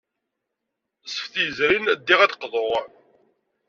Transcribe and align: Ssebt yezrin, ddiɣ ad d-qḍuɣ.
Ssebt 1.05 1.33
yezrin, 1.43 1.85
ddiɣ 1.99 2.19
ad 2.21 2.29
d-qḍuɣ. 2.31 2.73